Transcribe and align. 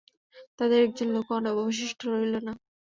তাদের 0.59 0.79
একজন 0.83 1.07
লোকও 1.15 1.33
অবশিষ্ট 1.55 1.99
রইলো 2.11 2.39
না। 2.47 2.53